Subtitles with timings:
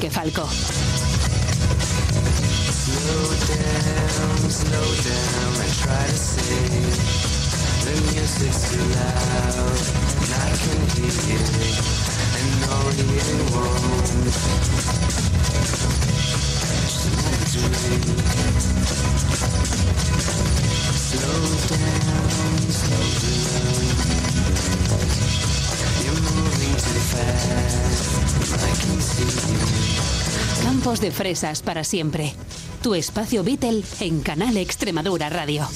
[0.00, 0.79] Enrique Falco.
[31.00, 32.34] De fresas para siempre.
[32.82, 35.66] Tu espacio Beatle en Canal Extremadura Radio.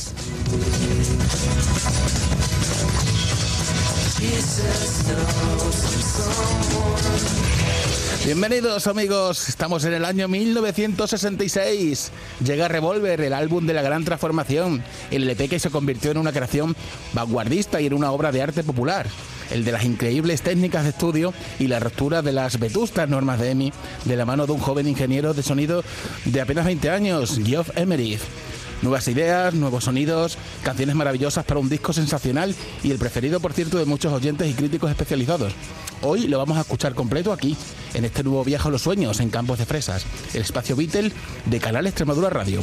[8.27, 12.13] Bienvenidos amigos, estamos en el año 1966.
[12.45, 16.33] Llega Revolver, el álbum de la gran transformación, el LP que se convirtió en una
[16.33, 16.77] creación
[17.15, 19.07] vanguardista y en una obra de arte popular.
[19.51, 23.51] El de las increíbles técnicas de estudio y la ruptura de las vetustas normas de
[23.51, 23.73] EMI
[24.05, 25.85] de la mano de un joven ingeniero de sonido
[26.25, 28.19] de apenas 20 años, Geoff Emery.
[28.83, 33.79] Nuevas ideas, nuevos sonidos, canciones maravillosas para un disco sensacional y el preferido, por cierto,
[33.79, 35.55] de muchos oyentes y críticos especializados.
[36.03, 37.57] Hoy lo vamos a escuchar completo aquí,
[37.95, 41.13] en este nuevo viaje a los sueños en Campos de Fresas, el espacio Beatle
[41.47, 42.61] de Canal Extremadura Radio.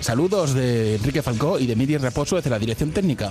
[0.00, 3.30] Saludos de Enrique Falcó y de Miriam Raposo desde la dirección técnica.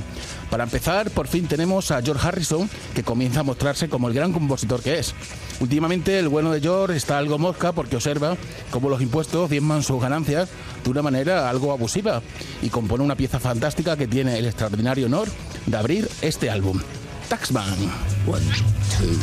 [0.50, 4.34] Para empezar, por fin tenemos a George Harrison, que comienza a mostrarse como el gran
[4.34, 5.14] compositor que es.
[5.60, 8.38] Últimamente el bueno de George está algo mosca porque observa
[8.70, 10.50] cómo los impuestos diezman sus ganancias
[10.84, 12.22] de una manera algo abusiva
[12.62, 15.28] y compone una pieza fantástica que tiene el extraordinario honor
[15.66, 16.80] de abrir este álbum.
[17.30, 17.92] Taxman.
[18.26, 18.46] One,
[18.98, 19.18] two,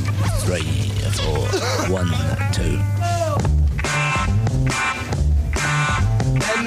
[0.44, 1.48] three, four.
[1.90, 2.10] One,
[2.52, 2.78] two.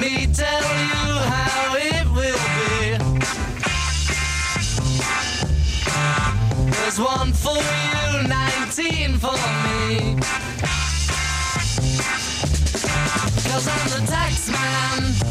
[0.00, 2.98] Let me tell you how it will be.
[6.70, 9.32] There's one for you, 19 for
[9.64, 10.14] me.
[13.50, 15.27] Cause I'm the tax man.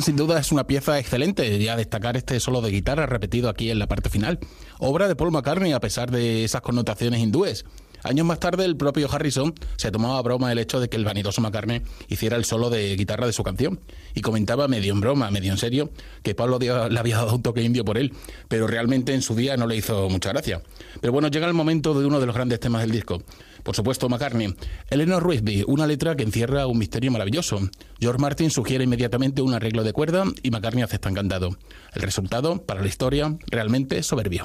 [0.00, 3.70] Sin duda es una pieza excelente y a destacar este solo de guitarra repetido aquí
[3.70, 4.40] en la parte final.
[4.78, 7.64] Obra de Paul McCartney a pesar de esas connotaciones hindúes.
[8.02, 11.04] Años más tarde el propio Harrison se tomaba a broma el hecho de que el
[11.04, 13.80] vanidoso McCartney hiciera el solo de guitarra de su canción
[14.14, 15.90] y comentaba medio en broma, medio en serio,
[16.22, 18.12] que Pablo le había dado un toque indio por él,
[18.48, 20.60] pero realmente en su día no le hizo mucha gracia.
[21.00, 23.22] Pero bueno, llega el momento de uno de los grandes temas del disco.
[23.64, 24.54] Por supuesto, McCartney.
[24.90, 27.58] Eleanor Rigby, una letra que encierra un misterio maravilloso.
[27.98, 31.56] George Martin sugiere inmediatamente un arreglo de cuerda y McCartney acepta encantado.
[31.94, 34.44] El resultado, para la historia, realmente soberbio.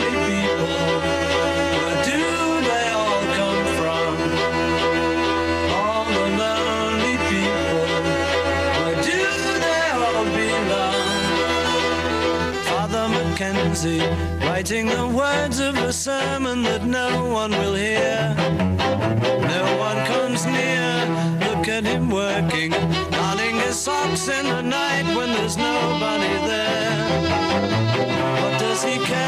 [13.81, 18.35] Mackenzie, writing the words of a sermon that no one will hear.
[18.37, 21.07] No one comes near.
[21.47, 22.71] Look at him working,
[23.09, 27.21] darning his socks in the night when there's nobody there.
[28.41, 29.20] What does he care?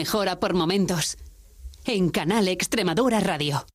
[0.00, 1.18] Mejora por momentos.
[1.84, 3.66] En Canal Extremadura Radio.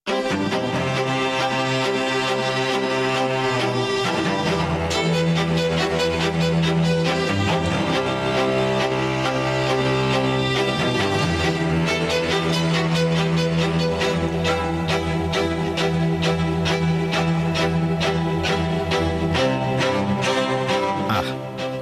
[21.07, 21.21] Ah,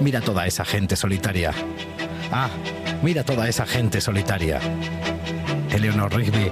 [0.02, 1.54] mira toda esa gente solitaria.
[2.30, 2.50] Ah,
[3.04, 4.62] mira toda esa gente solitaria.
[5.72, 6.50] Eleanor Rigby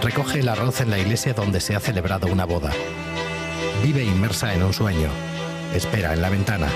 [0.00, 2.72] recoge el arroz en la iglesia donde se ha celebrado una boda.
[3.84, 5.10] Vive inmersa en un sueño.
[5.74, 6.68] Espera en la ventana,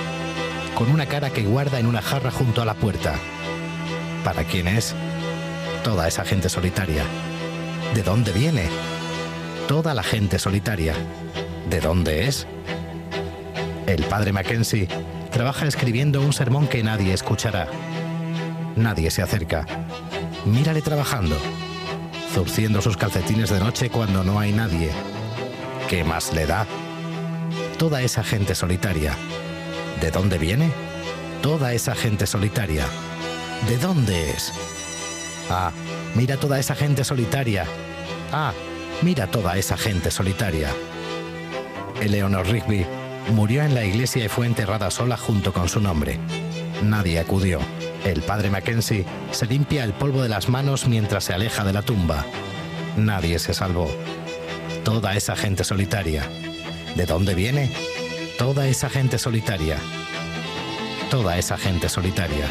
[0.75, 3.15] con una cara que guarda en una jarra junto a la puerta.
[4.23, 4.95] ¿Para quién es?
[5.83, 7.03] Toda esa gente solitaria.
[7.95, 8.69] ¿De dónde viene?
[9.67, 10.95] Toda la gente solitaria.
[11.71, 12.47] ¿De dónde es?
[13.87, 14.89] El padre Mackenzie
[15.31, 17.69] trabaja escribiendo un sermón que nadie escuchará.
[18.77, 19.65] Nadie se acerca.
[20.45, 21.37] Mírale trabajando,
[22.35, 24.91] zurciendo sus calcetines de noche cuando no hay nadie.
[25.89, 26.67] ¿Qué más le da?
[27.79, 29.15] Toda esa gente solitaria.
[30.01, 30.71] ¿De dónde viene?
[31.43, 32.87] Toda esa gente solitaria.
[33.67, 34.53] ¿De dónde es?
[35.51, 35.73] Ah,
[36.15, 37.65] mira toda esa gente solitaria.
[38.31, 38.53] Ah,
[39.01, 40.71] mira toda esa gente solitaria.
[42.03, 42.85] Eleanor Rigby
[43.33, 46.19] murió en la iglesia y fue enterrada sola junto con su nombre.
[46.83, 47.61] Nadie acudió.
[48.07, 51.83] El padre Mackenzie se limpia el polvo de las manos mientras se aleja de la
[51.83, 52.25] tumba.
[52.97, 53.91] Nadie se salvó.
[54.85, 56.23] Toda esa gente solitaria.
[56.95, 57.73] ¿De dónde viene?
[58.39, 59.79] Toda esa gente solitaria.
[61.11, 62.47] Toda esa gente solitaria.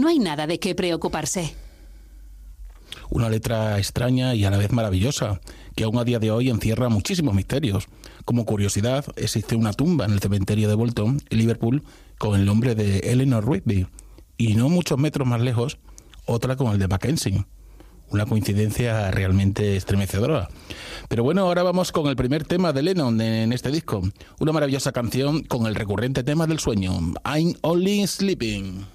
[0.00, 1.54] No hay nada de qué preocuparse.
[3.10, 5.40] Una letra extraña y a la vez maravillosa,
[5.76, 7.88] que aún a día de hoy encierra muchísimos misterios.
[8.24, 11.82] Como curiosidad, existe una tumba en el cementerio de Bolton, en Liverpool,
[12.18, 13.86] con el nombre de Eleanor Rigby,
[14.36, 15.78] y no muchos metros más lejos,
[16.24, 17.44] otra con el de Mackenzie.
[18.10, 20.48] Una coincidencia realmente estremecedora.
[21.08, 24.02] Pero bueno, ahora vamos con el primer tema de Lennon en este disco.
[24.40, 26.92] Una maravillosa canción con el recurrente tema del sueño,
[27.24, 28.86] I'm Only Sleeping.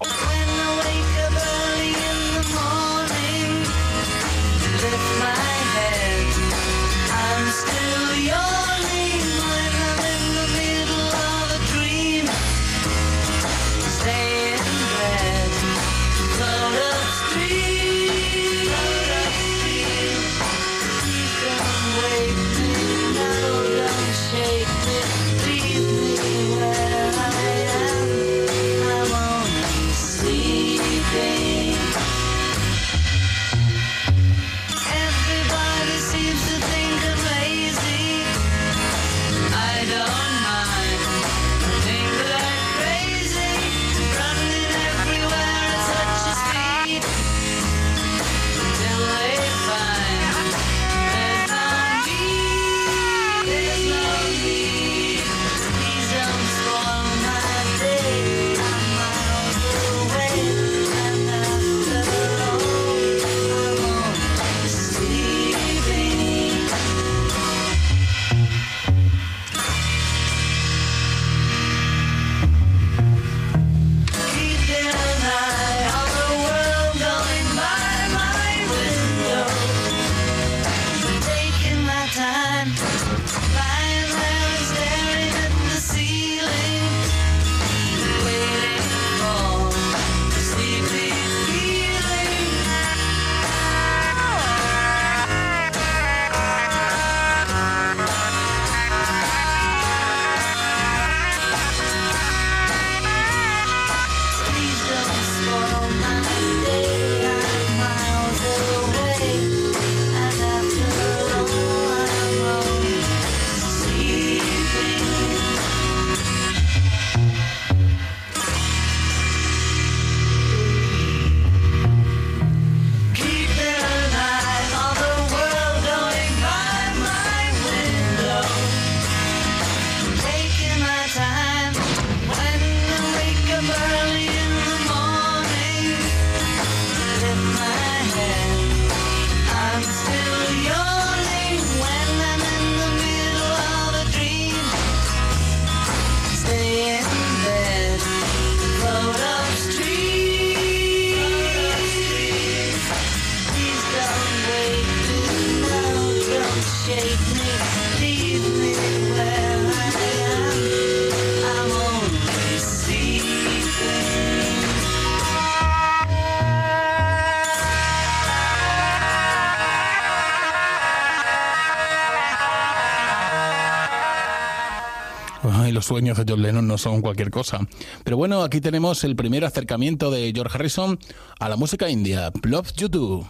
[175.86, 177.66] Sueños de John Lennon no son cualquier cosa.
[178.04, 180.98] Pero bueno, aquí tenemos el primer acercamiento de George Harrison
[181.38, 182.32] a la música india.
[182.42, 183.26] Love You.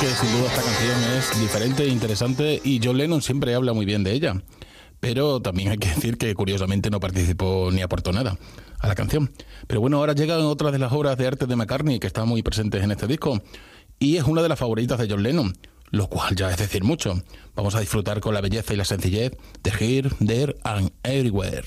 [0.00, 4.02] Que sin duda esta canción es diferente, interesante y John Lennon siempre habla muy bien
[4.02, 4.42] de ella.
[4.98, 8.38] Pero también hay que decir que curiosamente no participó ni aportó nada
[8.78, 9.30] a la canción.
[9.66, 12.42] Pero bueno, ahora llegan otras de las obras de arte de McCartney que están muy
[12.42, 13.42] presentes en este disco
[13.98, 15.52] y es una de las favoritas de John Lennon,
[15.90, 17.20] lo cual ya es decir mucho.
[17.54, 21.64] Vamos a disfrutar con la belleza y la sencillez de Here, There and Everywhere.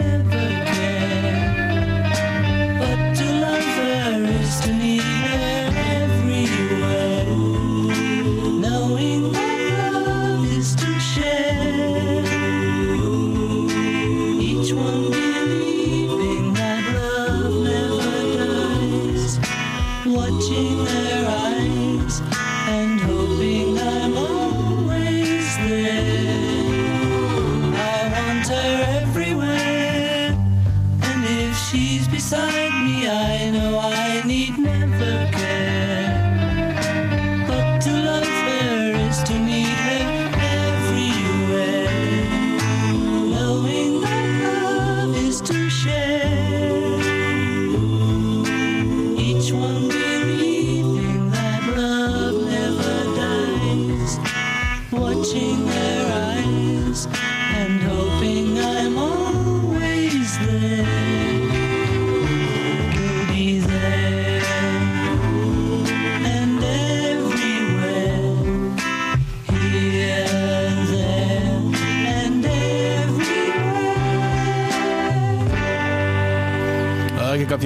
[0.00, 0.39] never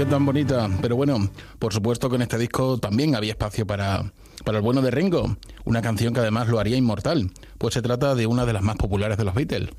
[0.04, 0.70] canción tan bonita.
[0.82, 4.12] Pero bueno, por supuesto que en este disco también había espacio para,
[4.44, 5.36] para el bueno de Ringo.
[5.64, 8.76] Una canción que además lo haría inmortal, pues se trata de una de las más
[8.76, 9.70] populares de los Beatles.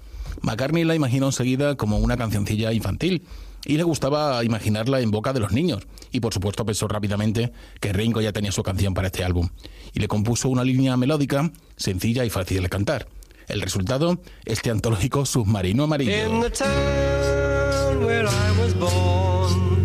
[0.42, 3.24] McCartney la imaginó enseguida como una cancioncilla infantil
[3.66, 5.86] y le gustaba imaginarla en boca de los niños.
[6.12, 9.50] Y por supuesto pensó rápidamente que Ringo ya tenía su canción para este álbum.
[9.94, 13.08] Y le compuso una línea melódica, sencilla y fácil de cantar.
[13.48, 16.36] El resultado, este antológico submarino amarillo.
[16.36, 19.85] In the town where I was born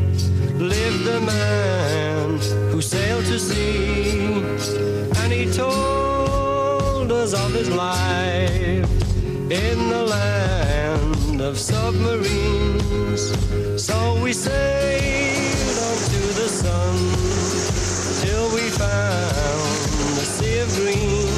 [0.70, 2.38] lived a man
[2.70, 4.40] who sailed to sea,
[5.20, 8.88] and he told us of his life
[9.50, 13.22] in the land of submarines.
[13.86, 16.96] So we sailed up to the sun
[18.22, 21.28] till we found the sea of green.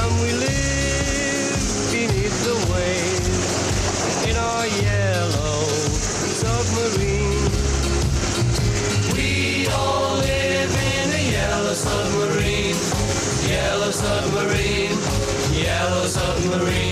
[0.00, 1.62] And we live
[1.94, 5.05] beneath the waves in our yellow
[16.58, 16.85] the rain.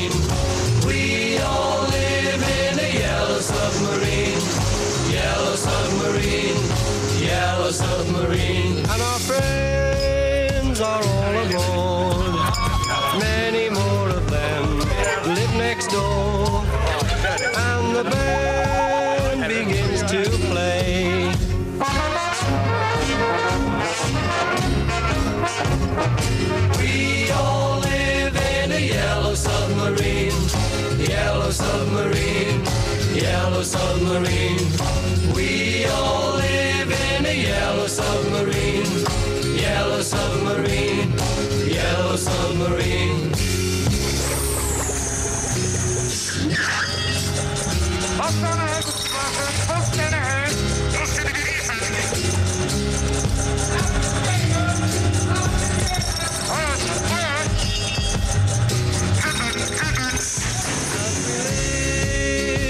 [42.65, 43.33] Yellow submarine.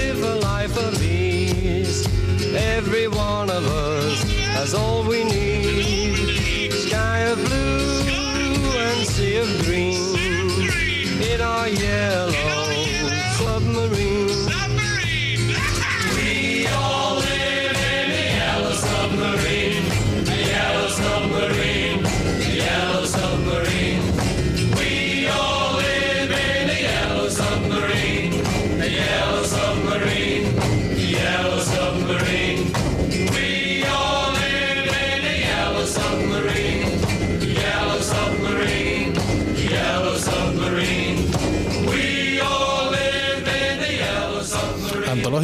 [0.07, 2.07] live a life of ease.
[2.53, 4.23] Every one of us
[4.55, 5.44] has all we need.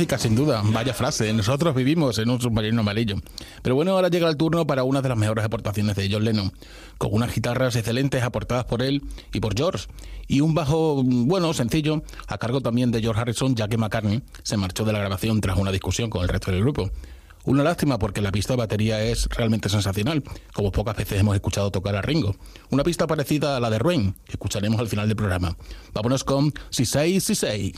[0.01, 0.63] Antológica, sin duda.
[0.65, 1.31] Vaya frase.
[1.31, 3.17] Nosotros vivimos en un submarino amarillo.
[3.61, 6.51] Pero bueno, ahora llega el turno para una de las mejores aportaciones de John Lennon,
[6.97, 9.85] con unas guitarras excelentes aportadas por él y por George,
[10.27, 14.57] y un bajo, bueno, sencillo, a cargo también de George Harrison, ya que McCartney se
[14.57, 16.89] marchó de la grabación tras una discusión con el resto del grupo.
[17.43, 21.69] Una lástima porque la pista de batería es realmente sensacional, como pocas veces hemos escuchado
[21.69, 22.35] tocar a Ringo.
[22.71, 25.55] Una pista parecida a la de Rain, que escucharemos al final del programa.
[25.93, 27.73] Vámonos con Si Say, Si Say.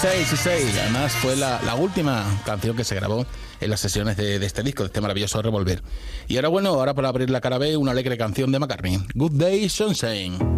[0.00, 0.78] 16, 16.
[0.80, 3.26] Además, fue la, última canción que se grabó
[3.60, 5.82] en las sesiones de, de, este disco, de este maravilloso Revolver.
[6.28, 9.00] Y ahora, bueno, ahora para abrir la cara B, una alegre canción de McCartney.
[9.16, 10.57] Good Day, Sunshine.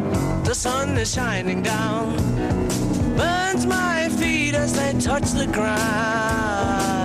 [0.61, 2.15] sun is shining down.
[3.17, 7.00] Burns my feet as they touch the ground.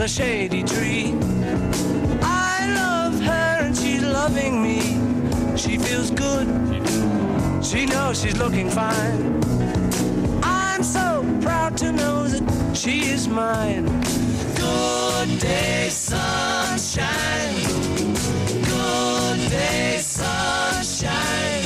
[0.00, 1.14] A shady tree.
[2.22, 4.80] I love her and she's loving me.
[5.58, 6.46] She feels good.
[7.62, 9.40] She knows she's looking fine.
[10.42, 13.84] I'm so proud to know that she is mine.
[14.56, 17.54] Good day, sunshine.
[18.64, 21.59] Good day, sunshine.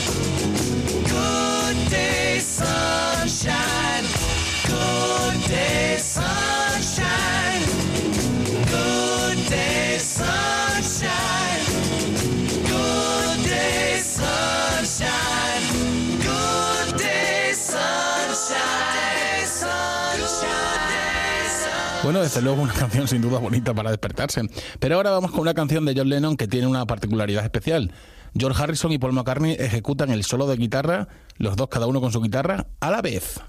[22.05, 24.43] Bueno, desde luego una canción sin duda bonita para despertarse.
[24.79, 27.93] Pero ahora vamos con una canción de John Lennon que tiene una particularidad especial.
[28.37, 32.13] George Harrison y Paul McCartney ejecutan el solo de guitarra, los dos cada uno con
[32.13, 33.41] su guitarra, a la vez.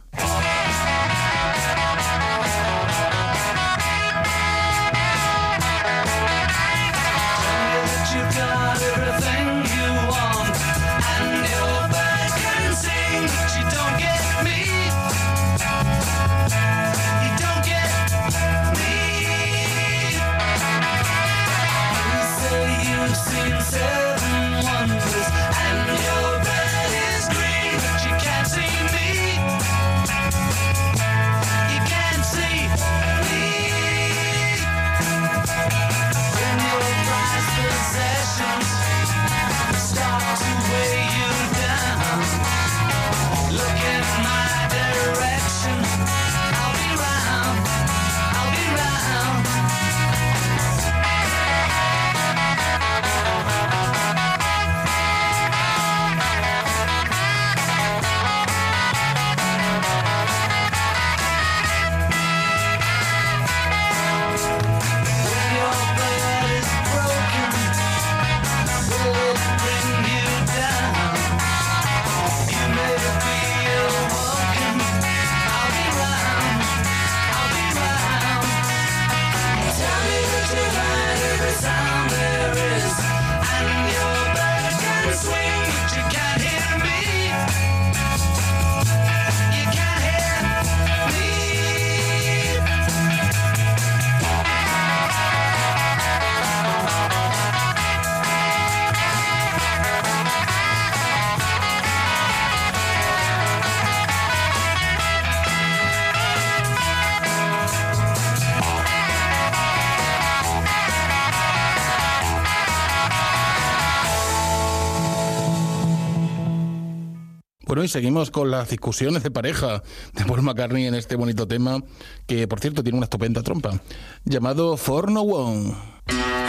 [117.76, 119.84] Bueno, y seguimos con las discusiones de pareja
[120.14, 121.84] de Paul McCartney en este bonito tema,
[122.26, 123.82] que por cierto tiene una estupenda trompa,
[124.24, 125.74] llamado For No One.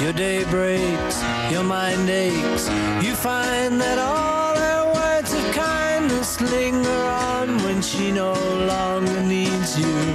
[0.01, 2.71] Your day breaks, your mind aches.
[3.03, 8.33] You find that all her words of kindness linger on when she no
[8.65, 10.15] longer needs you.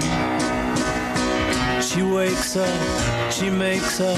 [1.82, 4.18] She wakes up, she makes up,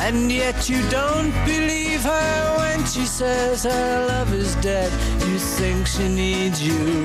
[0.00, 4.92] and yet you don't believe her when she says her love is dead.
[5.26, 7.04] You think she needs you.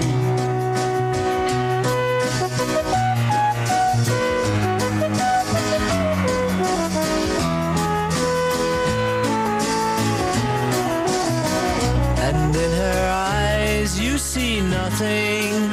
[12.26, 15.70] And in her eyes you see nothing.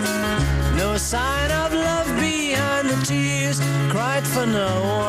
[0.77, 5.00] No sign of love behind the tears cried for no one.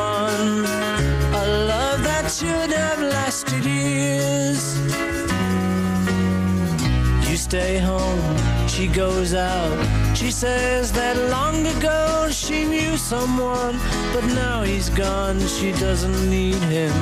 [7.52, 9.76] Stay home, she goes out.
[10.16, 13.76] She says that long ago she knew someone,
[14.14, 16.96] but now he's gone, she doesn't need him.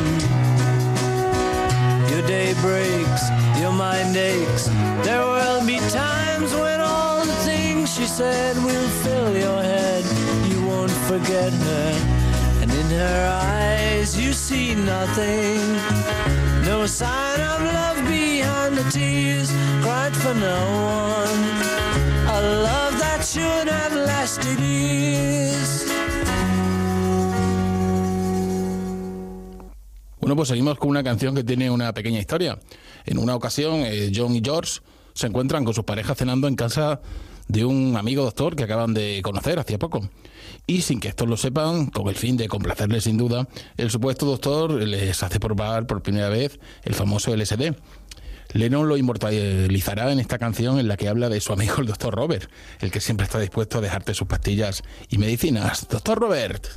[2.11, 3.23] Your day breaks,
[3.61, 4.67] your mind aches.
[5.07, 10.05] There will be times when all the things she said will fill your head.
[10.51, 11.93] You won't forget her,
[12.61, 13.23] and in her
[13.55, 15.61] eyes you see nothing.
[16.65, 18.40] No sign of love behind
[30.21, 32.59] Bueno, pues seguimos con una canción que tiene una pequeña historia.
[33.05, 34.81] En una ocasión, eh, John y George
[35.13, 37.01] se encuentran con sus parejas cenando en casa
[37.49, 40.09] de un amigo doctor que acaban de conocer hacía poco.
[40.67, 44.25] Y sin que estos lo sepan, con el fin de complacerles sin duda, el supuesto
[44.25, 47.75] doctor les hace probar por primera vez el famoso LSD.
[48.53, 52.15] Lennon lo inmortalizará en esta canción en la que habla de su amigo el doctor
[52.15, 55.87] Robert, el que siempre está dispuesto a dejarte sus pastillas y medicinas.
[55.89, 56.19] Dr.
[56.19, 56.69] Robert.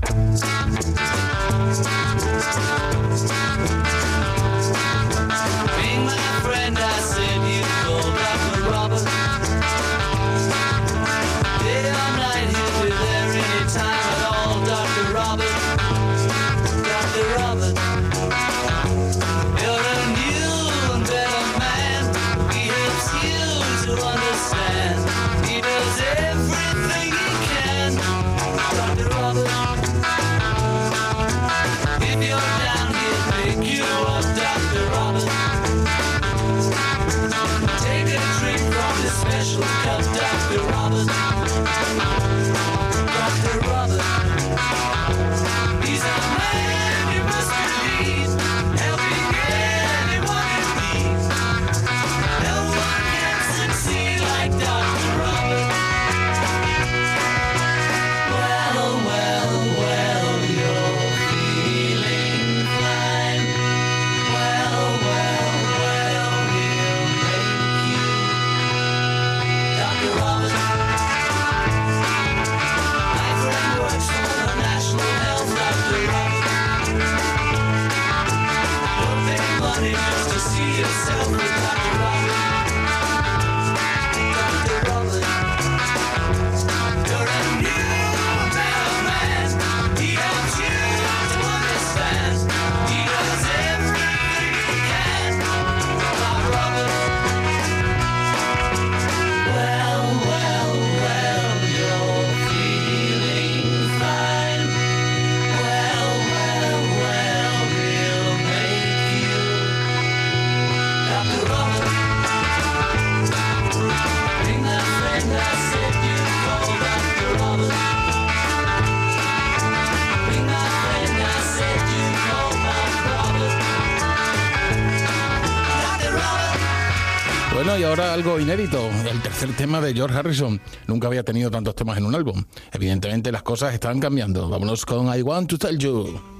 [128.14, 130.62] Algo inédito, el tercer tema de George Harrison.
[130.86, 132.44] Nunca había tenido tantos temas en un álbum.
[132.72, 134.48] Evidentemente las cosas están cambiando.
[134.50, 136.33] Vámonos con I Want to Tell You.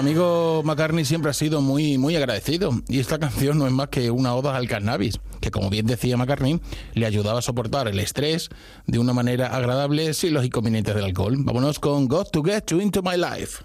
[0.00, 4.10] Amigo McCartney siempre ha sido muy, muy agradecido y esta canción no es más que
[4.10, 6.58] una oda al cannabis, que como bien decía McCartney,
[6.94, 8.48] le ayudaba a soportar el estrés
[8.86, 11.36] de una manera agradable sin los inconvenientes del alcohol.
[11.38, 13.62] Vámonos con Got to Get You Into My Life.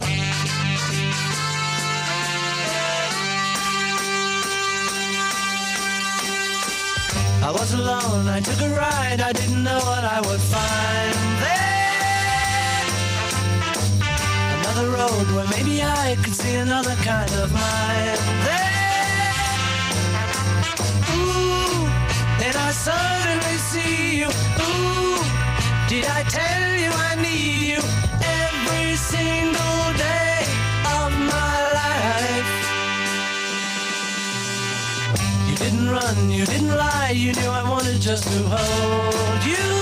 [14.78, 19.32] Another road where maybe I could see another kind of mind there.
[21.16, 21.88] Ooh,
[22.40, 24.28] then I suddenly see you.
[24.28, 25.24] Ooh,
[25.88, 27.82] did I tell you I need you
[28.20, 30.44] every single day
[31.00, 32.52] of my life?
[35.48, 39.75] You didn't run, you didn't lie, you knew I wanted just to hold you.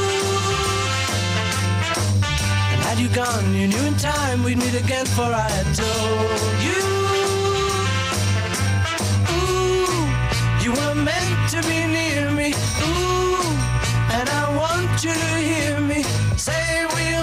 [2.94, 6.84] Had you gone, you knew in time we'd meet again, for I had told you.
[9.34, 12.54] Ooh, you were meant to be near me.
[12.86, 13.42] Ooh,
[14.16, 16.04] and I want you to hear me
[16.38, 17.23] say we'll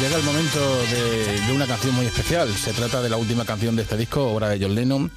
[0.00, 2.48] Llega el momento de, una canción muy especial.
[2.54, 5.10] Se trata de la última canción de este disco, obra de John Lennon.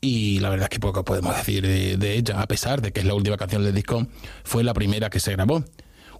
[0.00, 2.98] Y la verdad es que poco podemos decir de, de ella, a pesar de que
[3.00, 4.08] es la última canción del disco,
[4.42, 5.64] fue la primera que se grabó.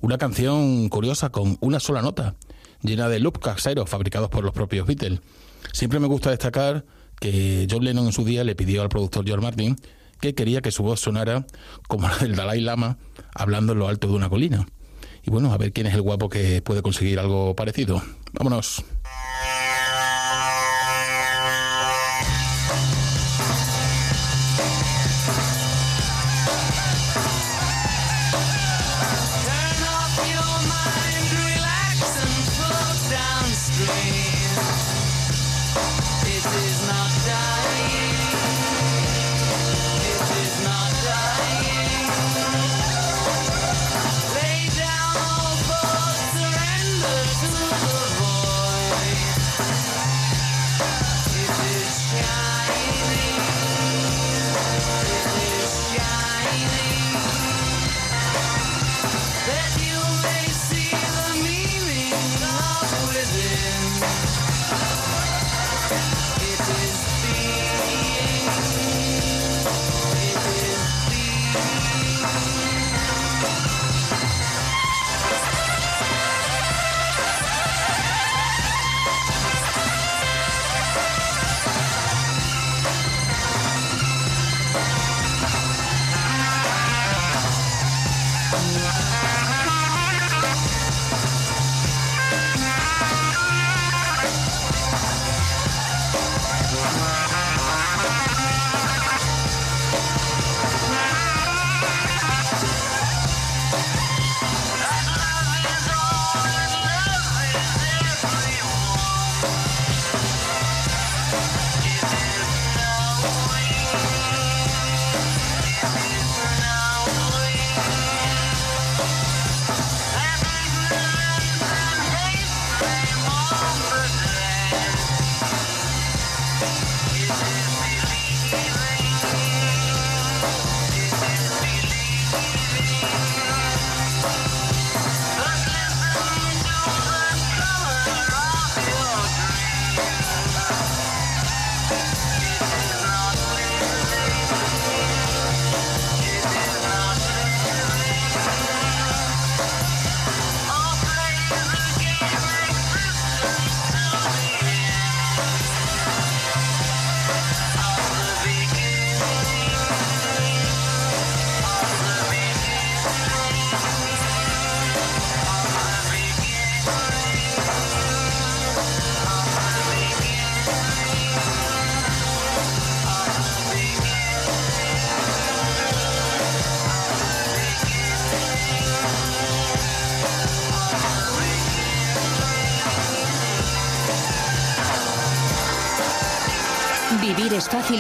[0.01, 2.37] Una canción curiosa con una sola nota,
[2.83, 5.21] llena de loops caseros fabricados por los propios Beatles.
[5.73, 6.85] Siempre me gusta destacar
[7.19, 9.77] que John Lennon en su día le pidió al productor George Martin
[10.21, 11.47] que quería que su voz sonara
[11.89, 12.97] como la del Dalai Lama
[13.35, 14.67] hablando en lo alto de una colina.
[15.27, 18.03] Y bueno, a ver quién es el guapo que puede conseguir algo parecido.
[18.33, 18.85] Vámonos.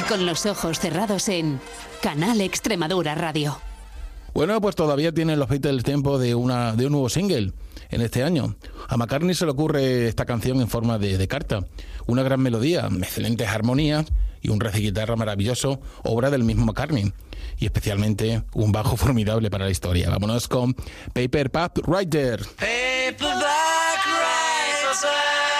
[0.08, 1.60] Con los ojos cerrados en
[2.02, 3.58] Canal Extremadura Radio.
[4.34, 7.52] Bueno, pues todavía tienen los Beatles tiempo de, una, de un nuevo single
[7.90, 8.56] en este año.
[8.88, 11.60] A McCartney se le ocurre esta canción en forma de, de carta.
[12.06, 14.06] Una gran melodía, excelentes armonías
[14.42, 17.12] y un riff de guitarra maravilloso, obra del mismo McCartney.
[17.58, 20.10] Y especialmente un bajo formidable para la historia.
[20.10, 20.74] Vámonos con
[21.12, 22.44] Paper Pap Writer.
[22.56, 25.53] Paperback writer.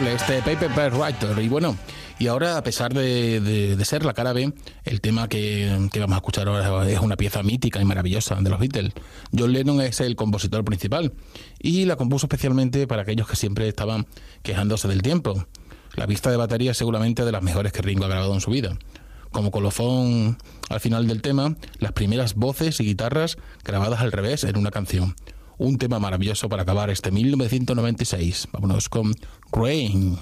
[0.00, 1.38] Este Paper Writer.
[1.38, 1.76] Y bueno,
[2.18, 4.52] y ahora a pesar de, de- ser la cara B,
[4.84, 8.48] el tema que, que vamos a escuchar ahora es una pieza mítica y maravillosa de
[8.48, 8.94] los Beatles.
[9.36, 11.12] John Lennon es el compositor principal
[11.58, 14.06] y la compuso especialmente para aquellos que siempre estaban
[14.42, 15.46] quejándose del tiempo.
[15.94, 18.50] La vista de batería es seguramente de las mejores que Ringo ha grabado en su
[18.50, 18.78] vida.
[19.30, 20.38] Como colofón
[20.70, 25.14] al final del tema, las primeras voces y guitarras grabadas al revés en una canción.
[25.58, 28.48] Un tema maravilloso para acabar este 1996.
[28.52, 29.14] Vámonos con
[29.52, 30.18] Rain.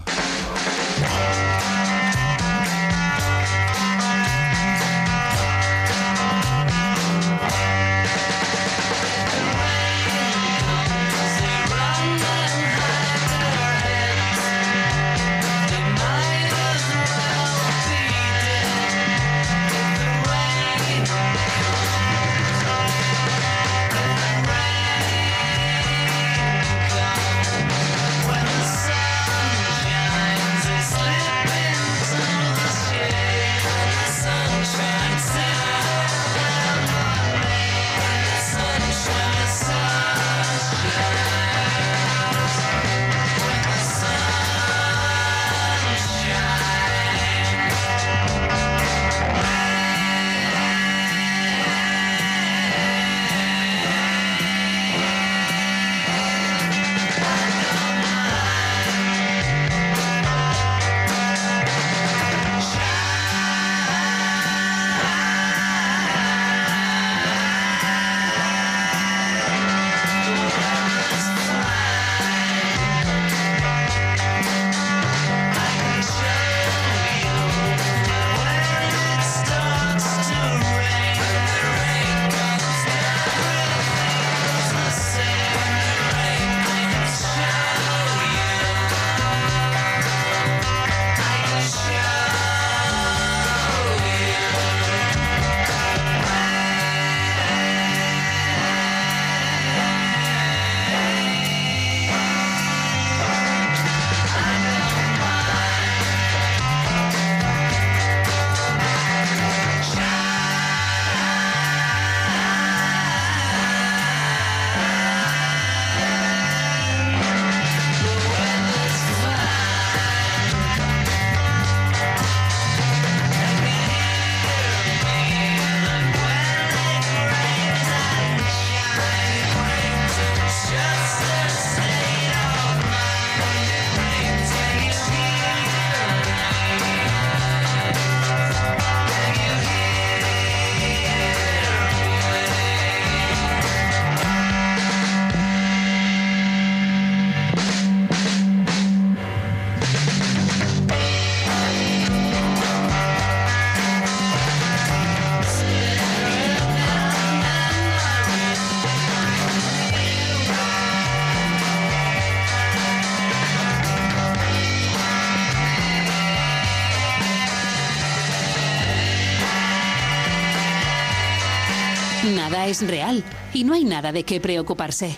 [172.71, 175.17] Es real y no hay nada de qué preocuparse.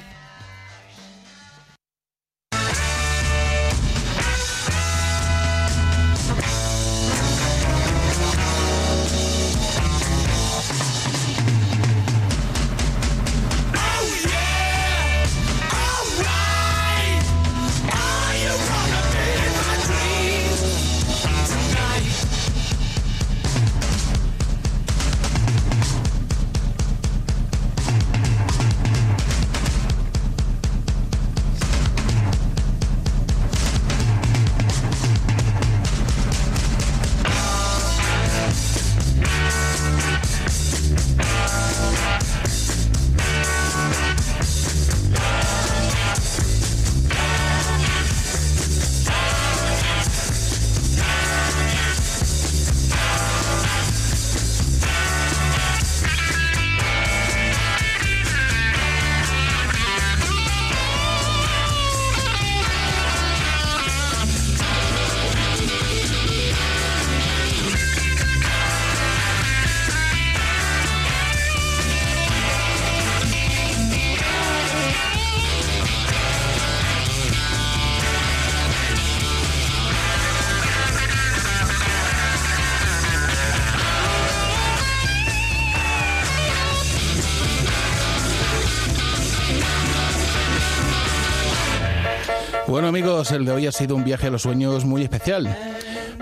[92.92, 95.56] Amigos, el de hoy ha sido un viaje a los sueños muy especial.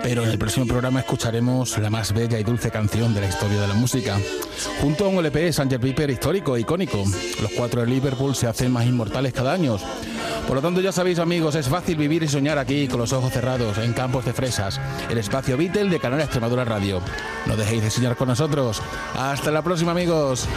[0.01, 3.59] Pero en el próximo programa escucharemos la más bella y dulce canción de la historia
[3.59, 4.17] de la música.
[4.79, 7.03] Junto a un LP Sanger Piper histórico e icónico,
[7.41, 9.77] los cuatro de Liverpool se hacen más inmortales cada año.
[10.47, 13.33] Por lo tanto, ya sabéis amigos, es fácil vivir y soñar aquí con los ojos
[13.33, 17.01] cerrados, en Campos de Fresas, el espacio Beatle de Canal Extremadura Radio.
[17.47, 18.81] No dejéis de soñar con nosotros.
[19.17, 20.47] Hasta la próxima amigos.